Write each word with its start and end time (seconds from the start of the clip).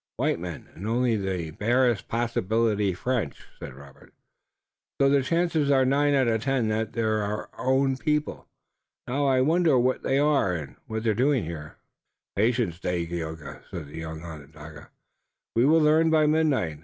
"White 0.17 0.39
men, 0.39 0.67
and 0.73 0.87
only 0.87 1.15
by 1.15 1.21
the 1.23 1.51
barest 1.51 2.07
possibility 2.07 2.91
French," 2.91 3.45
said 3.59 3.75
Robert. 3.75 4.15
"So 4.99 5.09
the 5.09 5.21
chances 5.21 5.69
are 5.69 5.85
nine 5.85 6.15
out 6.15 6.27
of 6.27 6.41
ten 6.41 6.69
that 6.69 6.93
they're 6.93 7.21
our 7.21 7.51
own 7.55 7.97
people. 7.97 8.47
Now, 9.07 9.27
I 9.27 9.41
wonder 9.41 9.77
what 9.77 10.01
they 10.01 10.17
are 10.17 10.55
and 10.55 10.77
what 10.87 11.03
they're 11.03 11.13
doing 11.13 11.43
here." 11.43 11.77
"Patience, 12.35 12.79
Dagaeoga," 12.79 13.61
said 13.69 13.89
the 13.89 13.99
young 13.99 14.23
Onondaga. 14.23 14.89
"We 15.55 15.65
will 15.65 15.81
learn 15.81 16.09
by 16.09 16.25
midnight. 16.25 16.79